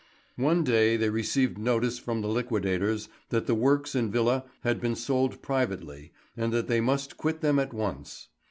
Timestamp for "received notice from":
1.11-2.21